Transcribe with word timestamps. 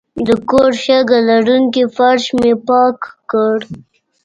د 0.27 0.29
کور 0.49 0.71
شګه 0.83 1.19
لرونکی 1.29 1.83
فرش 1.95 2.23
مې 2.39 2.53
پاک 2.67 2.97
کړ. 3.31 3.57